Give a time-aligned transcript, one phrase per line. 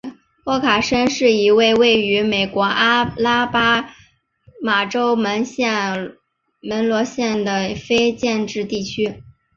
[0.45, 3.93] 沃卡申是一个位于美国阿拉巴
[4.59, 5.45] 马州门
[6.89, 9.21] 罗县的非建制地区。